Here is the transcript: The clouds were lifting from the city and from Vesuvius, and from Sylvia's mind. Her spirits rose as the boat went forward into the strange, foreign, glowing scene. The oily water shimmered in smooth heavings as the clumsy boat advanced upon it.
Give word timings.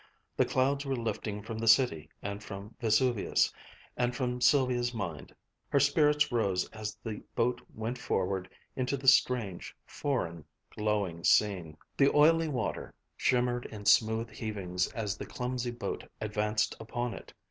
The 0.35 0.45
clouds 0.47 0.83
were 0.83 0.95
lifting 0.95 1.43
from 1.43 1.59
the 1.59 1.67
city 1.67 2.09
and 2.23 2.43
from 2.43 2.73
Vesuvius, 2.81 3.53
and 3.95 4.15
from 4.15 4.41
Sylvia's 4.41 4.95
mind. 4.95 5.35
Her 5.69 5.79
spirits 5.79 6.31
rose 6.31 6.67
as 6.69 6.95
the 7.03 7.21
boat 7.35 7.61
went 7.75 7.99
forward 7.99 8.49
into 8.75 8.97
the 8.97 9.07
strange, 9.07 9.75
foreign, 9.85 10.43
glowing 10.75 11.23
scene. 11.23 11.77
The 11.97 12.09
oily 12.15 12.47
water 12.47 12.95
shimmered 13.15 13.67
in 13.67 13.85
smooth 13.85 14.31
heavings 14.35 14.87
as 14.93 15.17
the 15.19 15.25
clumsy 15.27 15.69
boat 15.69 16.09
advanced 16.19 16.75
upon 16.79 17.13
it. 17.13 17.31